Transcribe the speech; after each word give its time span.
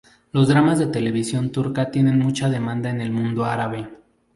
Los 0.31 0.47
dramas 0.47 0.79
de 0.79 0.87
televisión 0.87 1.51
turca 1.51 1.91
tienen 1.91 2.17
mucha 2.17 2.49
demanda 2.49 2.89
en 2.89 3.01
el 3.01 3.11
mundo 3.11 3.45
árabe. 3.45 3.87